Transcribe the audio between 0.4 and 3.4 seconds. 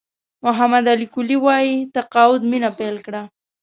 محمد علي کلي وایي تقاعد مینه پیل کړه.